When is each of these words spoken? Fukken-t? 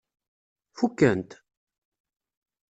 Fukken-t? 0.77 1.31